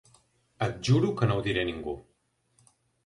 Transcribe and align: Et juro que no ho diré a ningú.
Et 0.67 0.79
juro 0.89 1.11
que 1.19 1.29
no 1.31 1.37
ho 1.37 1.43
diré 1.49 1.61
a 1.65 1.67
ningú. 1.71 1.95